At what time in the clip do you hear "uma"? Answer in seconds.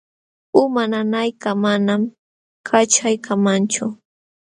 0.61-0.83